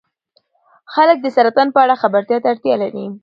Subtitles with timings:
[0.93, 3.05] خلک د سرطان په اړه خبرتیا ته اړتیا لري.